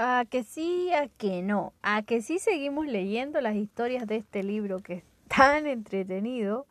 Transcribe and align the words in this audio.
A 0.00 0.24
que 0.30 0.44
sí, 0.44 0.92
a 0.92 1.08
que 1.08 1.42
no. 1.42 1.72
A 1.82 2.02
que 2.02 2.22
sí 2.22 2.38
seguimos 2.38 2.86
leyendo 2.86 3.40
las 3.40 3.56
historias 3.56 4.06
de 4.06 4.16
este 4.16 4.44
libro 4.44 4.78
que 4.78 4.94
es 4.94 5.04
tan 5.36 5.66
entretenido. 5.66 6.66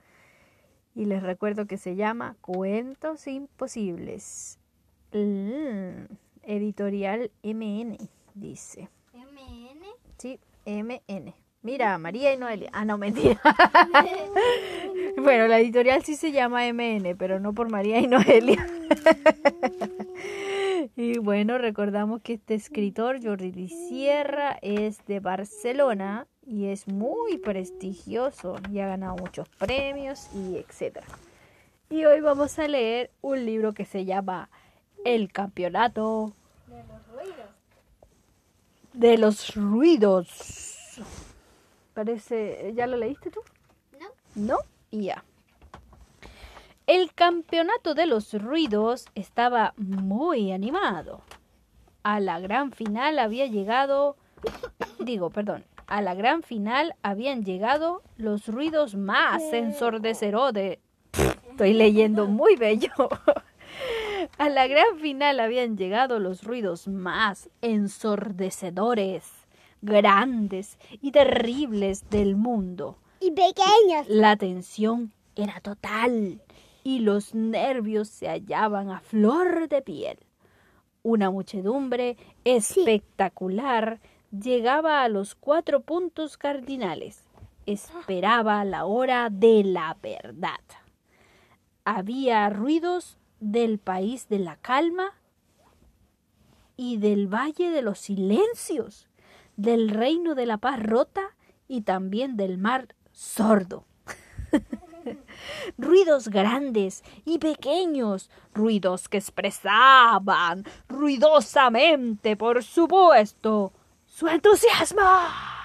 Y 0.96 1.06
les 1.06 1.22
recuerdo 1.22 1.68
que 1.68 1.78
se 1.78 1.96
llama 1.96 2.38
Cuentos 2.40 3.28
Imposibles. 3.28 4.60
Mm, 5.12 6.06
editorial 6.44 7.30
MN, 7.44 7.98
dice. 8.34 8.90
¿MN? 9.14 9.84
Sí, 10.18 10.40
MN. 10.66 11.36
Mira, 11.62 11.98
María 11.98 12.34
y 12.34 12.38
Noelia. 12.38 12.70
Ah, 12.72 12.86
no, 12.86 12.98
mentira. 12.98 13.42
bueno, 15.18 15.48
la 15.48 15.60
editorial 15.60 16.02
sí 16.04 16.16
se 16.16 16.32
llama 16.32 16.66
MN, 16.72 17.16
pero 17.18 17.42
no 17.42 17.54
por 17.54 17.70
María 17.70 18.00
y 18.00 18.08
Noelia. 18.08 18.66
y 20.96 21.18
bueno, 21.18 21.58
recordamos 21.58 22.22
que 22.22 22.34
este 22.34 22.56
escritor, 22.56 23.24
Jordi 23.24 23.68
Sierra, 23.68 24.58
es 24.62 25.06
de 25.06 25.20
Barcelona 25.20 26.28
y 26.46 26.68
es 26.68 26.88
muy 26.88 27.38
prestigioso 27.38 28.56
y 28.72 28.80
ha 28.80 28.88
ganado 28.88 29.16
muchos 29.16 29.48
premios 29.50 30.30
y 30.34 30.58
etcétera. 30.58 31.08
Y 31.90 32.06
hoy 32.06 32.22
vamos 32.22 32.58
a 32.60 32.68
leer 32.68 33.12
un 33.22 33.46
libro 33.46 33.74
que 33.74 33.86
se 33.86 34.06
llama 34.06 34.50
El 35.06 35.32
campeonato 35.32 36.34
De 36.68 36.78
los 36.84 37.08
ruidos. 37.08 37.50
de 38.94 39.18
los 39.18 39.56
ruidos. 39.56 41.02
Parece, 41.94 42.74
¿ya 42.76 42.88
lo 42.88 42.98
leíste 42.98 43.32
tú? 43.32 43.40
¿No? 44.00 44.08
¿No? 44.36 44.58
Ya. 44.92 45.24
El 46.88 47.14
campeonato 47.14 47.96
de 47.96 48.06
los 48.06 48.32
ruidos 48.34 49.08
estaba 49.14 49.74
muy 49.76 50.54
animado. 50.54 51.22
A 52.02 52.22
la 52.22 52.40
gran 52.40 52.72
final 52.72 53.20
había 53.20 53.46
llegado, 53.46 54.16
digo, 54.98 55.30
perdón, 55.30 55.66
a 55.88 56.02
la 56.02 56.16
gran 56.16 56.44
final 56.44 56.96
habían 57.04 57.44
llegado 57.44 58.04
los 58.16 58.48
ruidos 58.48 58.96
más 58.96 59.44
ensordeceros 59.52 60.54
de... 60.54 60.80
Estoy 61.50 61.74
leyendo 61.74 62.26
muy 62.26 62.56
bello. 62.56 62.94
A 64.38 64.50
la 64.50 64.68
gran 64.68 64.98
final 65.00 65.42
habían 65.42 65.78
llegado 65.78 66.20
los 66.20 66.44
ruidos 66.44 66.88
más 66.88 67.50
ensordecedores, 67.62 69.26
grandes 69.82 70.78
y 71.02 71.12
terribles 71.12 72.10
del 72.10 72.36
mundo. 72.36 72.98
Y 73.20 73.32
pequeños. 73.32 74.08
La 74.08 74.38
tensión 74.38 75.12
era 75.36 75.60
total 75.60 76.42
y 76.88 77.00
los 77.00 77.36
nervios 77.36 78.08
se 78.08 78.30
hallaban 78.30 78.92
a 78.92 79.02
flor 79.02 79.68
de 79.68 79.82
piel. 79.82 80.20
Una 81.04 81.30
muchedumbre 81.30 82.16
espectacular 82.46 84.00
llegaba 84.32 85.04
a 85.04 85.10
los 85.10 85.36
cuatro 85.36 85.82
puntos 85.82 86.38
cardinales. 86.38 87.26
Esperaba 87.66 88.64
la 88.64 88.86
hora 88.86 89.28
de 89.30 89.66
la 89.66 89.98
verdad. 90.02 90.62
Había 91.84 92.50
ruidos 92.50 93.18
del 93.42 93.80
país 93.80 94.30
de 94.30 94.40
la 94.40 94.56
calma 94.56 95.12
y 96.78 97.00
del 97.00 97.28
valle 97.28 97.70
de 97.70 97.82
los 97.82 98.00
silencios, 98.00 99.10
del 99.58 99.90
reino 99.90 100.36
de 100.36 100.46
la 100.46 100.58
paz 100.58 100.82
rota 100.82 101.36
y 101.68 101.82
también 101.82 102.38
del 102.38 102.58
mar 102.58 102.96
sordo. 103.12 103.87
Ruidos 105.78 106.30
grandes 106.30 107.04
y 107.26 107.40
pequeños, 107.40 108.30
ruidos 108.54 109.10
que 109.10 109.18
expresaban 109.18 110.66
ruidosamente, 110.88 112.36
por 112.36 112.64
supuesto, 112.64 113.74
su 114.06 114.28
entusiasmo. 114.28 115.02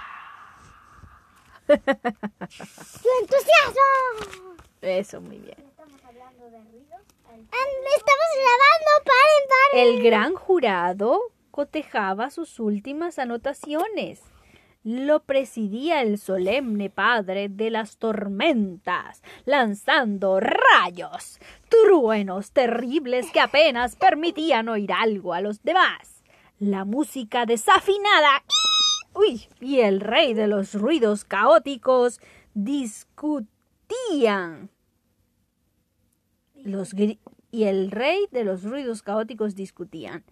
¡Su 1.68 3.08
entusiasmo! 3.20 4.56
Eso, 4.82 5.20
muy 5.20 5.38
bien. 5.38 5.56
Estamos 5.58 6.04
hablando 6.04 6.50
de 6.50 6.62
ruidos. 6.64 7.00
Estamos 7.32 8.30
grabando, 8.34 8.90
paren, 9.04 9.44
paren. 9.48 9.86
El 9.86 10.02
gran 10.02 10.34
jurado 10.34 11.20
cotejaba 11.50 12.30
sus 12.30 12.58
últimas 12.58 13.18
anotaciones. 13.18 14.20
Lo 14.84 15.20
presidía 15.20 16.02
el 16.02 16.18
solemne 16.18 16.90
padre 16.90 17.48
de 17.48 17.70
las 17.70 17.98
tormentas, 17.98 19.22
lanzando 19.44 20.40
rayos, 20.40 21.38
truenos 21.68 22.50
terribles 22.52 23.30
que 23.30 23.40
apenas 23.40 23.94
permitían 23.96 24.68
oír 24.68 24.92
algo 24.92 25.34
a 25.34 25.40
los 25.40 25.62
demás. 25.62 26.24
La 26.58 26.84
música 26.84 27.46
desafinada 27.46 28.42
uy, 29.14 29.48
y 29.60 29.80
el 29.80 30.00
rey 30.00 30.34
de 30.34 30.46
los 30.46 30.74
ruidos 30.74 31.24
caóticos 31.24 32.20
discutían. 32.54 33.50
Los 36.54 36.94
y 37.50 37.64
el 37.64 37.90
rey 37.90 38.26
de 38.30 38.44
los 38.44 38.62
ruidos 38.64 39.02
caóticos 39.02 39.54
discutían. 39.54 40.24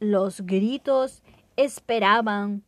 Los 0.00 0.40
gritos 0.42 1.22
esperaban 1.58 2.62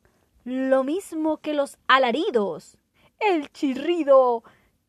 lo 0.44 0.82
mismo 0.82 1.38
que 1.38 1.54
los 1.54 1.78
alaridos. 1.86 2.76
El 3.20 3.50
chirrido 3.52 4.42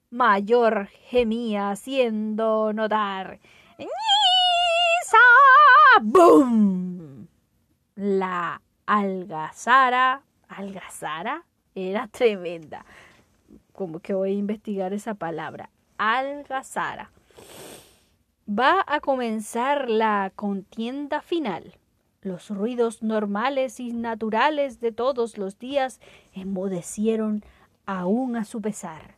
mayor 0.09 0.87
gemía 0.87 1.69
haciendo 1.69 2.73
notar. 2.73 3.39
¡Ñisa! 3.77 5.17
¡Bum! 6.01 7.27
La 7.95 8.61
algazara, 8.87 10.23
algazara, 10.47 11.45
era 11.75 12.07
tremenda. 12.07 12.85
Como 13.71 13.99
que 13.99 14.15
voy 14.15 14.31
a 14.31 14.39
investigar 14.39 14.93
esa 14.93 15.13
palabra. 15.13 15.69
Algazara. 15.99 17.11
Va 18.49 18.83
a 18.87 18.99
comenzar 18.99 19.89
la 19.89 20.31
contienda 20.35 21.21
final. 21.21 21.77
Los 22.23 22.51
ruidos 22.51 23.01
normales 23.01 23.79
y 23.79 23.93
naturales 23.93 24.79
de 24.79 24.91
todos 24.91 25.39
los 25.39 25.57
días 25.57 25.99
enmudecieron 26.33 27.43
aún 27.87 28.35
a 28.35 28.45
su 28.45 28.61
pesar. 28.61 29.15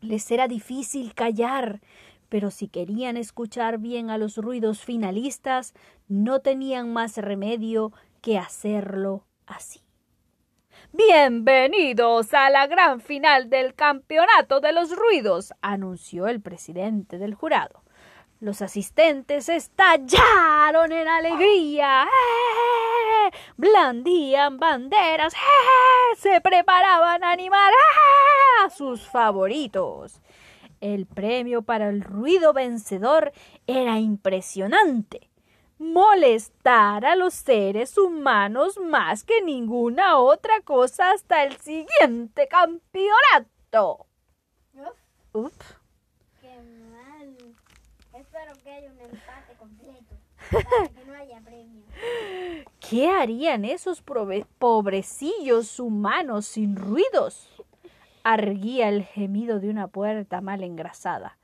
Les 0.00 0.30
era 0.30 0.48
difícil 0.48 1.12
callar, 1.12 1.82
pero 2.30 2.50
si 2.50 2.68
querían 2.68 3.18
escuchar 3.18 3.76
bien 3.76 4.08
a 4.08 4.16
los 4.16 4.38
ruidos 4.38 4.82
finalistas, 4.82 5.74
no 6.08 6.40
tenían 6.40 6.90
más 6.90 7.18
remedio 7.18 7.92
que 8.22 8.38
hacerlo 8.38 9.26
así. 9.44 9.82
Bienvenidos 10.94 12.32
a 12.32 12.48
la 12.48 12.66
gran 12.66 13.02
final 13.02 13.50
del 13.50 13.74
campeonato 13.74 14.60
de 14.60 14.72
los 14.72 14.96
ruidos, 14.96 15.52
anunció 15.60 16.28
el 16.28 16.40
presidente 16.40 17.18
del 17.18 17.34
jurado. 17.34 17.85
Los 18.38 18.60
asistentes 18.60 19.48
estallaron 19.48 20.92
en 20.92 21.08
alegría, 21.08 22.04
¡Eh! 22.04 23.30
blandían 23.56 24.58
banderas, 24.58 25.32
¡Eh! 25.32 26.16
se 26.18 26.42
preparaban 26.42 27.24
a 27.24 27.30
animar 27.30 27.72
¡Eh! 27.72 28.64
a 28.66 28.70
sus 28.70 29.08
favoritos. 29.08 30.20
El 30.82 31.06
premio 31.06 31.62
para 31.62 31.88
el 31.88 32.02
ruido 32.02 32.52
vencedor 32.52 33.32
era 33.66 33.98
impresionante. 33.98 35.30
Molestar 35.78 37.06
a 37.06 37.16
los 37.16 37.32
seres 37.32 37.96
humanos 37.96 38.78
más 38.78 39.24
que 39.24 39.40
ninguna 39.40 40.18
otra 40.18 40.60
cosa 40.60 41.12
hasta 41.12 41.42
el 41.44 41.56
siguiente 41.56 42.48
campeonato. 42.48 44.06
Uf. 45.32 45.75
Espero 48.46 48.62
que 48.62 48.70
haya 48.70 48.92
un 48.92 49.00
empate 49.00 49.54
completo. 49.58 50.14
Para 50.52 50.88
que 50.88 51.04
no 51.04 51.14
haya 51.14 51.40
premio. 51.40 51.82
¿Qué 52.78 53.10
harían 53.10 53.64
esos 53.64 54.02
pobrecillos 54.02 55.80
humanos 55.80 56.46
sin 56.46 56.76
ruidos? 56.76 57.48
Arguía 58.22 58.88
el 58.88 59.02
gemido 59.02 59.58
de 59.58 59.68
una 59.68 59.88
puerta 59.88 60.40
mal 60.40 60.62
engrasada. 60.62 61.38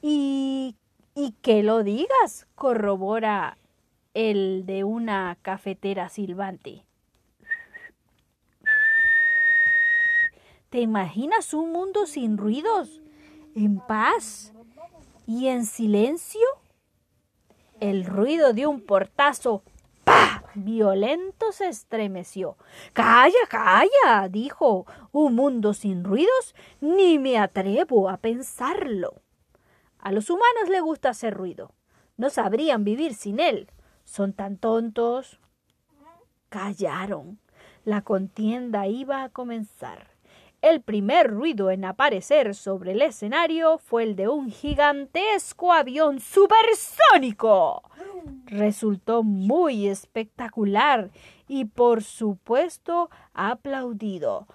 Y, 0.00 0.74
y 1.14 1.32
que 1.42 1.62
lo 1.62 1.84
digas, 1.84 2.48
corrobora 2.56 3.56
el 4.12 4.64
de 4.66 4.82
una 4.82 5.38
cafetera 5.42 6.08
silbante. 6.08 6.84
¿Te 10.70 10.80
imaginas 10.80 11.54
un 11.54 11.70
mundo 11.70 12.06
sin 12.06 12.36
ruidos? 12.36 13.00
¿En 13.54 13.78
paz? 13.78 14.52
¿Y 15.34 15.48
en 15.48 15.64
silencio? 15.64 16.46
El 17.80 18.04
ruido 18.04 18.52
de 18.52 18.66
un 18.66 18.82
portazo 18.82 19.62
¡pah! 20.04 20.44
violento 20.54 21.52
se 21.52 21.68
estremeció. 21.68 22.58
Calla, 22.92 23.46
calla, 23.48 24.28
dijo. 24.28 24.84
Un 25.10 25.34
mundo 25.34 25.72
sin 25.72 26.04
ruidos, 26.04 26.54
ni 26.82 27.18
me 27.18 27.38
atrevo 27.38 28.10
a 28.10 28.18
pensarlo. 28.18 29.22
A 30.00 30.12
los 30.12 30.28
humanos 30.28 30.68
les 30.68 30.82
gusta 30.82 31.08
hacer 31.08 31.32
ruido. 31.32 31.72
No 32.18 32.28
sabrían 32.28 32.84
vivir 32.84 33.14
sin 33.14 33.40
él. 33.40 33.70
Son 34.04 34.34
tan 34.34 34.58
tontos. 34.58 35.40
callaron. 36.50 37.40
La 37.86 38.02
contienda 38.02 38.86
iba 38.86 39.22
a 39.22 39.30
comenzar. 39.30 40.11
El 40.62 40.80
primer 40.80 41.28
ruido 41.28 41.72
en 41.72 41.84
aparecer 41.84 42.54
sobre 42.54 42.92
el 42.92 43.02
escenario 43.02 43.78
fue 43.78 44.04
el 44.04 44.14
de 44.14 44.28
un 44.28 44.48
gigantesco 44.48 45.72
avión 45.72 46.20
supersónico. 46.20 47.82
Resultó 48.46 49.24
muy 49.24 49.88
espectacular 49.88 51.10
y 51.48 51.64
por 51.64 52.04
supuesto 52.04 53.10
aplaudido. 53.34 54.46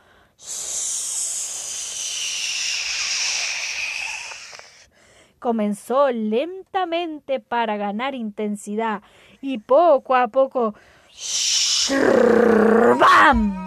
Comenzó 5.40 6.10
lentamente 6.10 7.42
para 7.42 7.76
ganar 7.76 8.16
intensidad 8.16 9.02
y 9.42 9.58
poco 9.58 10.16
a 10.16 10.30
poco 10.30 10.74
¡Bam! 12.98 13.67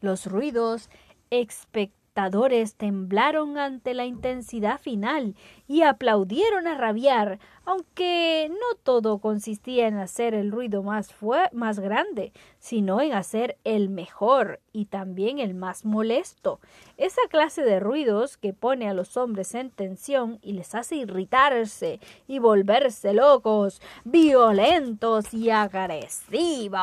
Los 0.00 0.26
ruidos 0.26 0.88
espectadores 1.30 2.74
temblaron 2.74 3.56
ante 3.56 3.94
la 3.94 4.04
intensidad 4.04 4.80
final 4.80 5.36
y 5.68 5.82
aplaudieron 5.82 6.66
a 6.66 6.76
rabiar, 6.76 7.38
aunque 7.64 8.50
no 8.50 8.76
todo 8.82 9.18
consistía 9.18 9.86
en 9.86 9.96
hacer 9.96 10.34
el 10.34 10.50
ruido 10.50 10.82
más, 10.82 11.14
más 11.52 11.78
grande, 11.78 12.32
sino 12.58 13.00
en 13.00 13.12
hacer 13.12 13.58
el 13.64 13.90
mejor 13.90 14.60
y 14.72 14.86
también 14.86 15.38
el 15.38 15.54
más 15.54 15.84
molesto. 15.84 16.60
Esa 16.96 17.22
clase 17.30 17.62
de 17.62 17.78
ruidos 17.78 18.36
que 18.36 18.52
pone 18.52 18.88
a 18.88 18.94
los 18.94 19.16
hombres 19.16 19.54
en 19.54 19.70
tensión 19.70 20.38
y 20.42 20.52
les 20.54 20.74
hace 20.74 20.96
irritarse 20.96 22.00
y 22.26 22.38
volverse 22.38 23.12
locos, 23.14 23.80
violentos 24.04 25.32
y 25.32 25.50
agresivos. 25.50 26.80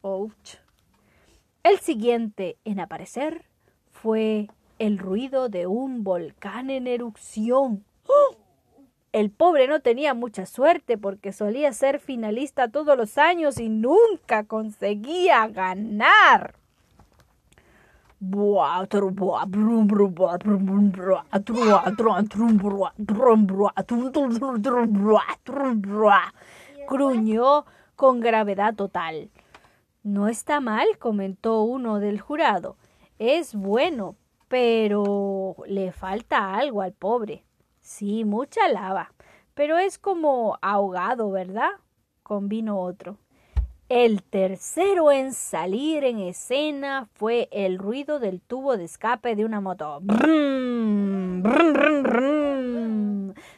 Ouch. 0.00 0.61
El 1.64 1.78
siguiente 1.78 2.56
en 2.64 2.80
aparecer 2.80 3.44
fue 3.92 4.48
el 4.80 4.98
ruido 4.98 5.48
de 5.48 5.68
un 5.68 6.02
volcán 6.02 6.70
en 6.70 6.88
erupción. 6.88 7.84
¡Oh! 8.08 8.36
El 9.12 9.30
pobre 9.30 9.68
no 9.68 9.78
tenía 9.78 10.12
mucha 10.12 10.44
suerte 10.44 10.98
porque 10.98 11.32
solía 11.32 11.72
ser 11.72 12.00
finalista 12.00 12.66
todos 12.66 12.96
los 12.96 13.16
años 13.16 13.60
y 13.60 13.68
nunca 13.68 14.42
conseguía 14.44 15.46
ganar. 15.46 16.56
Gruñó 26.88 27.66
con 27.94 28.18
gravedad 28.18 28.74
total. 28.74 29.30
No 30.02 30.26
está 30.26 30.60
mal, 30.60 30.98
comentó 30.98 31.62
uno 31.62 32.00
del 32.00 32.20
jurado. 32.20 32.76
Es 33.20 33.54
bueno, 33.54 34.16
pero 34.48 35.54
le 35.66 35.92
falta 35.92 36.54
algo 36.54 36.82
al 36.82 36.92
pobre. 36.92 37.44
Sí, 37.80 38.24
mucha 38.24 38.68
lava, 38.68 39.14
pero 39.54 39.78
es 39.78 39.98
como 39.98 40.58
ahogado, 40.60 41.30
¿verdad? 41.30 41.70
Convino 42.24 42.80
otro. 42.80 43.18
El 43.88 44.24
tercero 44.24 45.12
en 45.12 45.32
salir 45.32 46.02
en 46.02 46.18
escena 46.18 47.08
fue 47.14 47.48
el 47.52 47.78
ruido 47.78 48.18
del 48.18 48.40
tubo 48.40 48.76
de 48.76 48.84
escape 48.84 49.36
de 49.36 49.44
una 49.44 49.60
moto. 49.60 50.00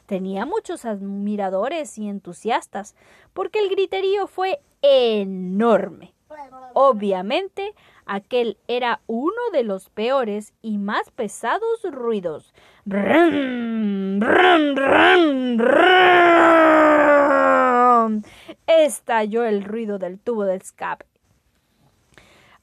Tenía 0.07 0.45
muchos 0.45 0.85
admiradores 0.85 1.97
y 1.97 2.09
entusiastas, 2.09 2.95
porque 3.33 3.61
el 3.61 3.71
griterío 3.71 4.27
fue 4.27 4.61
enorme. 4.83 6.14
Obviamente, 6.77 7.73
aquel 8.05 8.59
era 8.67 9.01
uno 9.07 9.33
de 9.53 9.63
los 9.63 9.91
peores 9.91 10.53
y 10.61 10.77
más 10.79 11.13
pesados 11.13 11.83
ruidos. 11.85 12.53
Estalló 18.67 19.45
el 19.45 19.63
ruido 19.63 20.01
del 20.01 20.19
tubo 20.19 20.45
de 20.45 20.57
escape. 20.57 21.07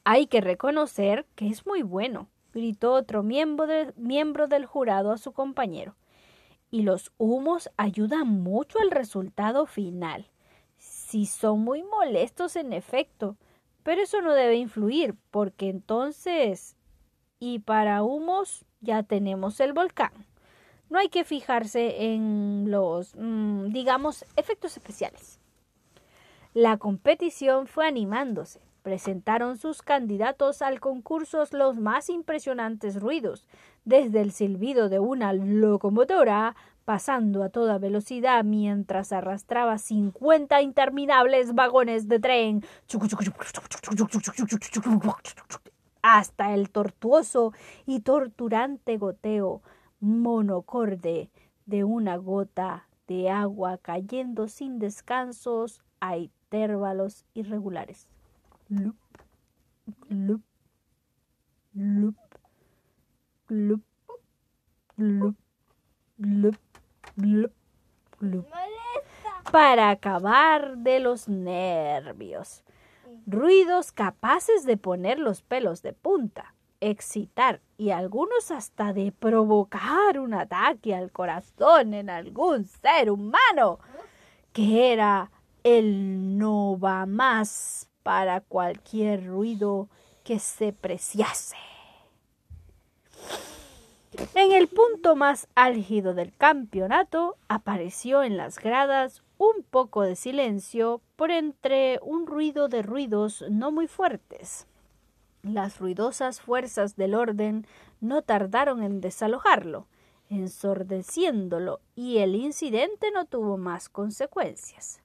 Hay 0.04 0.28
que 0.28 0.42
reconocer 0.42 1.26
que 1.36 1.48
es 1.48 1.66
muy 1.66 1.82
bueno, 1.82 2.28
gritó 2.54 2.92
otro 2.92 3.24
miembro, 3.24 3.66
miembro 3.96 4.50
del 4.50 4.66
jurado 4.66 5.14
a 5.14 5.18
su 5.18 5.32
compañero. 5.32 5.96
Y 6.70 6.82
los 6.82 7.14
humos 7.18 7.70
ayudan 7.78 8.28
mucho 8.28 8.78
al 8.80 8.92
resultado 8.92 9.66
final. 9.66 10.28
Si 10.78 11.26
son 11.28 11.62
muy 11.62 11.82
molestos 11.84 12.58
en 12.58 12.74
efecto, 12.74 13.38
pero 13.84 14.02
eso 14.02 14.22
no 14.22 14.34
debe 14.34 14.56
influir, 14.56 15.16
porque 15.32 15.70
entonces, 15.70 16.76
y 17.40 17.60
para 17.60 18.04
humos, 18.04 18.66
ya 18.82 19.04
tenemos 19.04 19.60
el 19.60 19.74
volcán. 19.74 20.12
No 20.90 21.00
hay 21.00 21.10
que 21.10 21.24
fijarse 21.24 22.14
en 22.14 22.66
los, 22.70 23.16
mm, 23.16 23.72
digamos, 23.72 24.26
efectos 24.36 24.76
especiales. 24.76 25.40
La 26.54 26.78
competición 26.78 27.68
fue 27.68 27.88
animándose. 27.88 28.60
Presentaron 28.84 29.58
sus 29.58 29.82
candidatos 29.82 30.62
al 30.62 30.80
concurso 30.80 31.44
los 31.52 31.78
más 31.78 32.10
impresionantes 32.10 33.00
ruidos, 33.00 33.46
desde 33.86 34.22
el 34.22 34.32
silbido 34.32 34.90
de 34.90 35.00
una 35.00 35.34
locomotora 35.34 36.56
pasando 36.86 37.44
a 37.44 37.50
toda 37.50 37.78
velocidad 37.78 38.44
mientras 38.44 39.12
arrastraba 39.12 39.78
cincuenta 39.78 40.62
interminables 40.62 41.54
vagones 41.54 42.08
de 42.08 42.20
tren 42.20 42.66
hasta 46.02 46.54
el 46.54 46.70
tortuoso 46.70 47.54
y 47.86 48.00
torturante 48.02 48.98
goteo 48.98 49.62
monocorde 50.00 51.30
de 51.66 51.84
una 51.84 52.18
gota 52.18 52.88
de 53.08 53.30
agua 53.30 53.78
cayendo 53.78 54.48
sin 54.48 54.80
descansos 54.80 55.82
a 56.00 56.18
intervalos 56.18 57.26
irregulares. 57.34 58.08
Lup, 58.72 58.96
lup, 60.08 60.42
lup, 61.76 62.16
lup, 64.98 65.36
lup, 66.18 66.56
lup 68.22 68.46
para 69.52 69.90
acabar 69.90 70.78
de 70.78 71.02
los 71.02 71.28
nervios. 71.28 72.64
Ruidos 73.28 73.92
capaces 73.92 74.66
de 74.66 74.78
poner 74.78 75.20
los 75.20 75.42
pelos 75.42 75.82
de 75.82 75.92
punta, 75.92 76.56
excitar 76.80 77.60
y 77.78 77.92
algunos 77.92 78.52
hasta 78.52 78.94
de 78.94 79.12
provocar 79.12 80.18
un 80.18 80.34
ataque 80.34 80.96
al 80.96 81.12
corazón 81.12 81.94
en 81.94 82.10
algún 82.10 82.66
ser 82.68 83.12
humano, 83.12 83.80
que 84.54 84.94
era 84.94 85.30
el 85.64 86.38
no 86.38 86.80
va 86.80 87.06
más 87.06 87.91
para 88.04 88.42
cualquier 88.42 89.28
ruido 89.28 89.90
que 90.24 90.40
se 90.40 90.74
preciase. 90.74 91.58
En 94.36 94.52
el 94.52 94.68
punto 94.68 95.16
más 95.16 95.48
álgido 95.56 96.14
del 96.14 96.36
campeonato 96.36 97.38
apareció 97.48 98.24
en 98.24 98.38
las 98.38 98.60
gradas 98.60 99.24
un 99.38 99.64
poco 99.70 100.04
de 100.04 100.16
silencio 100.16 101.02
por 101.16 101.32
entre 101.32 102.00
un 102.04 102.28
ruido 102.28 102.68
de 102.68 102.82
ruidos 102.82 103.46
no 103.50 103.72
muy 103.72 103.88
fuertes. 103.88 104.68
Las 105.44 105.80
ruidosas 105.80 106.42
fuerzas 106.42 106.96
del 106.96 107.16
orden 107.16 107.66
no 108.00 108.22
tardaron 108.22 108.84
en 108.84 109.02
desalojarlo, 109.02 109.88
ensordeciéndolo, 110.30 111.80
y 111.96 112.18
el 112.20 112.36
incidente 112.36 113.12
no 113.12 113.26
tuvo 113.26 113.58
más 113.58 113.90
consecuencias 113.90 115.02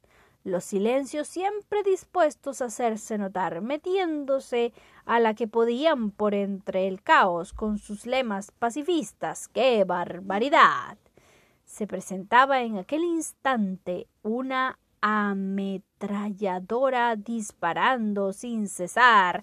los 0.47 0.65
silencios 0.65 1.27
siempre 1.27 1.83
dispuestos 1.83 2.63
a 2.63 2.67
hacerse 2.67 3.19
notar, 3.19 3.63
metiéndose 3.63 4.73
a 5.05 5.19
la 5.19 5.35
que 5.35 5.49
podían 5.49 6.13
por 6.13 6.35
entre 6.35 6.87
el 6.87 7.03
caos 7.03 7.53
con 7.53 7.79
sus 7.79 8.07
lemas 8.07 8.53
pacifistas. 8.53 9.49
¡Qué 9.49 9.83
barbaridad! 9.83 10.99
Se 11.65 11.89
presentaba 11.89 12.63
en 12.63 12.79
aquel 12.79 13.03
instante 13.03 14.07
una 14.23 14.79
ametralladora 15.01 17.17
disparando 17.17 18.33
sin 18.33 18.69
cesar. 18.69 19.43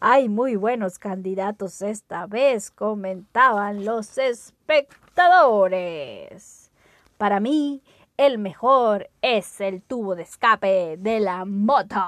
Hay 0.00 0.28
muy 0.28 0.56
buenos 0.56 0.98
candidatos 0.98 1.80
esta 1.82 2.26
vez, 2.26 2.70
comentaban 2.70 3.84
los 3.84 4.16
espectadores. 4.18 6.70
Para 7.18 7.40
mí, 7.40 7.82
el 8.16 8.38
mejor 8.38 9.10
es 9.20 9.60
el 9.60 9.82
tubo 9.82 10.14
de 10.14 10.22
escape 10.22 10.96
de 10.98 11.20
la 11.20 11.44
moto. 11.44 12.00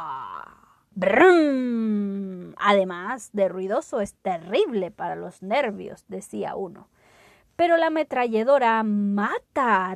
Además 2.57 3.31
de 3.33 3.49
ruidoso, 3.49 4.01
es 4.01 4.15
terrible 4.15 4.91
para 4.91 5.17
los 5.17 5.43
nervios, 5.43 6.05
decía 6.09 6.57
uno 6.57 6.89
pero 7.57 7.77
la 7.77 7.87
ametralladora 7.87 8.83
mata. 8.83 9.95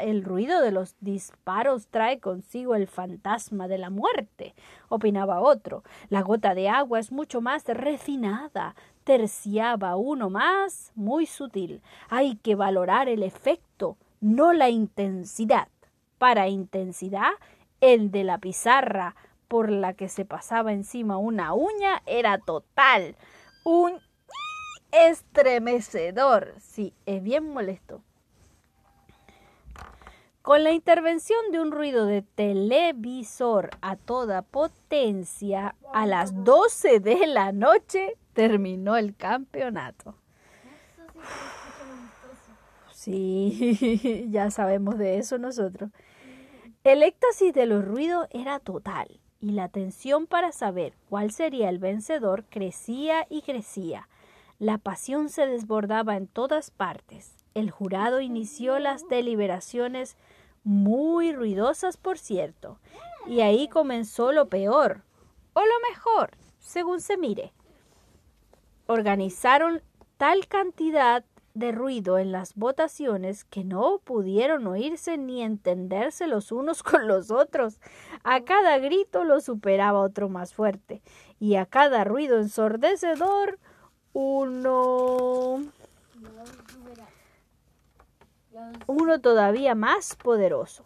El 0.00 0.24
ruido 0.24 0.60
de 0.60 0.72
los 0.72 0.96
disparos 1.00 1.86
trae 1.88 2.18
consigo 2.18 2.74
el 2.74 2.86
fantasma 2.86 3.68
de 3.68 3.78
la 3.78 3.90
muerte, 3.90 4.54
opinaba 4.88 5.40
otro. 5.40 5.84
La 6.08 6.22
gota 6.22 6.54
de 6.54 6.68
agua 6.68 6.98
es 6.98 7.12
mucho 7.12 7.40
más 7.40 7.64
refinada, 7.64 8.74
terciaba 9.04 9.96
uno 9.96 10.30
más, 10.30 10.92
muy 10.94 11.26
sutil. 11.26 11.82
Hay 12.08 12.36
que 12.36 12.54
valorar 12.54 13.08
el 13.08 13.22
efecto, 13.22 13.96
no 14.20 14.52
la 14.52 14.68
intensidad. 14.68 15.68
Para 16.18 16.48
intensidad, 16.48 17.30
el 17.80 18.10
de 18.10 18.24
la 18.24 18.38
pizarra 18.38 19.14
por 19.46 19.70
la 19.70 19.94
que 19.94 20.08
se 20.08 20.24
pasaba 20.24 20.72
encima 20.72 21.16
una 21.16 21.54
uña 21.54 22.02
era 22.06 22.38
total. 22.38 23.16
Un 23.64 24.00
estremecedor. 24.92 26.54
Sí, 26.60 26.94
es 27.06 27.22
bien 27.22 27.48
molesto. 27.48 28.02
Con 30.42 30.64
la 30.64 30.72
intervención 30.72 31.38
de 31.52 31.60
un 31.60 31.72
ruido 31.72 32.06
de 32.06 32.22
televisor 32.22 33.70
a 33.82 33.96
toda 33.96 34.42
potencia, 34.42 35.74
a 35.92 36.06
las 36.06 36.42
12 36.44 37.00
de 37.00 37.26
la 37.26 37.52
noche 37.52 38.16
terminó 38.32 38.96
el 38.96 39.14
campeonato. 39.14 40.14
Sí, 42.92 44.26
ya 44.30 44.50
sabemos 44.50 44.96
de 44.96 45.18
eso 45.18 45.38
nosotros. 45.38 45.90
El 46.82 47.02
éxtasis 47.02 47.52
de 47.52 47.66
los 47.66 47.84
ruidos 47.84 48.26
era 48.30 48.58
total 48.58 49.20
y 49.40 49.50
la 49.50 49.68
tensión 49.68 50.26
para 50.26 50.52
saber 50.52 50.94
cuál 51.08 51.30
sería 51.30 51.68
el 51.68 51.78
vencedor 51.78 52.44
crecía 52.48 53.26
y 53.28 53.42
crecía. 53.42 54.08
La 54.58 54.78
pasión 54.78 55.28
se 55.28 55.46
desbordaba 55.46 56.16
en 56.16 56.26
todas 56.26 56.72
partes. 56.72 57.36
El 57.54 57.70
jurado 57.70 58.20
inició 58.20 58.80
las 58.80 59.06
deliberaciones 59.08 60.16
muy 60.64 61.32
ruidosas, 61.32 61.96
por 61.96 62.18
cierto, 62.18 62.80
y 63.28 63.40
ahí 63.40 63.68
comenzó 63.68 64.32
lo 64.32 64.48
peor, 64.48 65.04
o 65.52 65.60
lo 65.60 65.88
mejor, 65.88 66.32
según 66.58 67.00
se 67.00 67.16
mire. 67.16 67.52
Organizaron 68.88 69.80
tal 70.16 70.48
cantidad 70.48 71.24
de 71.54 71.70
ruido 71.70 72.18
en 72.18 72.32
las 72.32 72.54
votaciones 72.54 73.44
que 73.44 73.62
no 73.62 74.00
pudieron 74.02 74.66
oírse 74.66 75.18
ni 75.18 75.40
entenderse 75.42 76.26
los 76.26 76.50
unos 76.50 76.82
con 76.84 77.06
los 77.06 77.30
otros. 77.30 77.80
A 78.24 78.40
cada 78.40 78.78
grito 78.78 79.22
lo 79.22 79.40
superaba 79.40 80.00
otro 80.00 80.28
más 80.28 80.52
fuerte, 80.52 81.00
y 81.38 81.54
a 81.54 81.64
cada 81.64 82.02
ruido 82.02 82.38
ensordecedor 82.38 83.60
uno 84.20 85.62
uno 88.88 89.20
todavía 89.20 89.76
más 89.76 90.16
poderoso. 90.16 90.84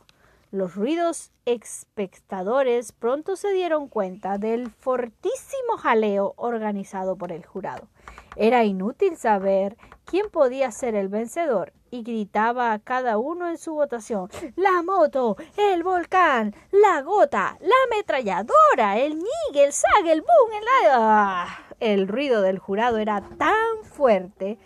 Los 0.50 0.74
ruidos 0.74 1.30
espectadores 1.46 2.92
pronto 2.92 3.36
se 3.36 3.50
dieron 3.52 3.88
cuenta 3.88 4.36
del 4.36 4.70
fortísimo 4.70 5.78
jaleo 5.78 6.34
organizado 6.36 7.16
por 7.16 7.32
el 7.32 7.46
jurado. 7.46 7.88
Era 8.36 8.64
inútil 8.64 9.16
saber 9.16 9.78
quién 10.04 10.28
podía 10.28 10.70
ser 10.70 10.94
el 10.94 11.08
vencedor 11.08 11.72
y 11.90 12.02
gritaba 12.02 12.72
a 12.72 12.80
cada 12.80 13.16
uno 13.16 13.48
en 13.48 13.56
su 13.56 13.72
votación 13.72 14.28
la 14.56 14.82
moto, 14.82 15.38
el 15.56 15.82
volcán, 15.82 16.54
la 16.70 17.00
gota, 17.00 17.56
la 17.60 17.74
ametralladora, 17.86 18.98
el 18.98 19.14
ñigue, 19.14 19.64
el 19.64 19.72
sag, 19.72 20.06
el 20.06 20.20
boom, 20.20 20.52
el... 20.52 20.64
¡Ah! 20.90 21.71
El 21.82 22.06
ruido 22.06 22.42
del 22.42 22.60
jurado 22.60 22.98
era 22.98 23.28
tan 23.38 23.82
fuerte 23.82 24.56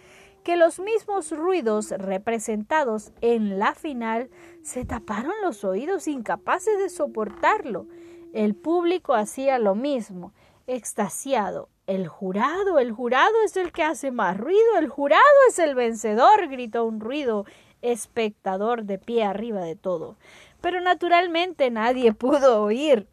que 0.44 0.58
los 0.58 0.78
mismos 0.78 1.30
ruidos 1.30 1.88
representados 1.92 3.10
en 3.22 3.58
la 3.58 3.74
final 3.74 4.28
se 4.60 4.84
taparon 4.84 5.32
los 5.40 5.64
oídos 5.64 6.08
incapaces 6.08 6.78
de 6.78 6.90
soportarlo. 6.90 7.86
El 8.34 8.54
público 8.54 9.14
hacía 9.14 9.58
lo 9.58 9.74
mismo, 9.74 10.34
extasiado. 10.66 11.70
El 11.86 12.06
jurado, 12.06 12.78
el 12.78 12.92
jurado 12.92 13.32
es 13.46 13.56
el 13.56 13.72
que 13.72 13.82
hace 13.82 14.10
más 14.10 14.36
ruido, 14.36 14.76
el 14.78 14.90
jurado 14.90 15.22
es 15.48 15.58
el 15.58 15.74
vencedor, 15.74 16.48
gritó 16.48 16.84
un 16.84 17.00
ruido 17.00 17.46
espectador 17.80 18.84
de 18.84 18.98
pie 18.98 19.24
arriba 19.24 19.62
de 19.62 19.74
todo. 19.74 20.18
Pero 20.60 20.82
naturalmente 20.82 21.70
nadie 21.70 22.12
pudo 22.12 22.62
oír. 22.62 23.08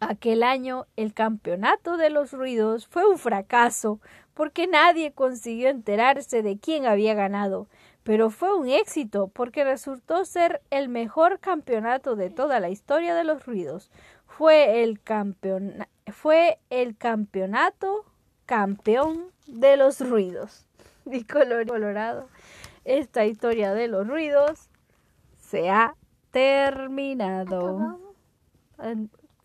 Aquel 0.00 0.42
año 0.42 0.86
el 0.96 1.14
campeonato 1.14 1.96
de 1.96 2.10
los 2.10 2.32
ruidos 2.32 2.86
fue 2.86 3.08
un 3.08 3.18
fracaso 3.18 4.00
porque 4.34 4.66
nadie 4.66 5.12
consiguió 5.12 5.68
enterarse 5.70 6.42
de 6.42 6.58
quién 6.58 6.84
había 6.84 7.14
ganado, 7.14 7.66
pero 8.02 8.28
fue 8.30 8.54
un 8.54 8.68
éxito 8.68 9.28
porque 9.28 9.64
resultó 9.64 10.24
ser 10.26 10.60
el 10.70 10.90
mejor 10.90 11.40
campeonato 11.40 12.14
de 12.14 12.28
toda 12.28 12.60
la 12.60 12.68
historia 12.68 13.14
de 13.14 13.24
los 13.24 13.46
ruidos. 13.46 13.90
Fue 14.26 14.82
el 14.82 15.00
fue 16.12 16.58
el 16.68 16.96
campeonato 16.96 18.04
campeón 18.44 19.32
de 19.46 19.76
los 19.76 20.00
ruidos. 20.00 20.66
Y 21.08 21.22
color- 21.24 21.68
colorado, 21.68 22.28
esta 22.84 23.24
historia 23.26 23.72
de 23.74 23.86
los 23.86 24.08
ruidos 24.08 24.68
se 25.38 25.70
ha 25.70 25.94
terminado. 26.32 28.00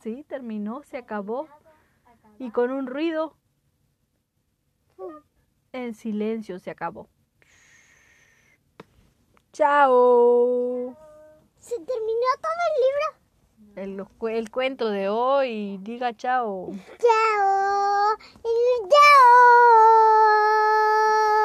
Sí, 0.02 0.24
terminó, 0.28 0.82
se 0.84 0.98
acabó. 0.98 1.48
Y 2.40 2.50
con 2.50 2.72
un 2.72 2.88
ruido, 2.88 3.38
en 5.74 5.94
silencio 5.94 6.58
se 6.58 6.72
acabó. 6.72 7.08
Chao. 9.54 10.98
¿Se 11.60 11.76
terminó 11.76 12.28
todo 12.42 12.62
el 12.68 12.82
libro? 12.82 14.08
El, 14.28 14.36
el 14.36 14.50
cuento 14.50 14.90
de 14.90 15.10
hoy. 15.10 15.78
Diga 15.82 16.16
chao. 16.16 16.72
Chao. 16.98 18.18
Chao. 18.90 19.52